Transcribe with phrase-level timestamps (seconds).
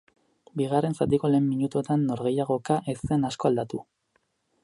[0.61, 3.85] Bigarren zatiko lehen minutuetan norgehiagoka ez zen asko aldatu.